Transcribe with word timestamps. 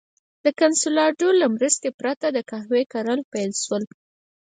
د 0.45 0.45
کنسولاډو 0.59 1.29
له 1.41 1.47
مرستې 1.55 1.89
پرته 1.99 2.27
د 2.31 2.37
قهوې 2.49 2.83
کرل 2.93 3.19
پیل 3.31 3.51
شول. 3.63 3.83